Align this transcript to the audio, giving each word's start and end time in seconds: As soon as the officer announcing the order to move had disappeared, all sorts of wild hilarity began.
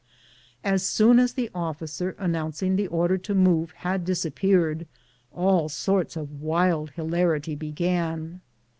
As 0.63 0.81
soon 0.81 1.19
as 1.19 1.33
the 1.33 1.51
officer 1.53 2.15
announcing 2.17 2.75
the 2.75 2.87
order 2.87 3.19
to 3.19 3.35
move 3.35 3.69
had 3.85 4.03
disappeared, 4.03 4.87
all 5.31 5.69
sorts 5.69 6.15
of 6.15 6.41
wild 6.41 6.89
hilarity 6.97 7.53
began. 7.53 8.41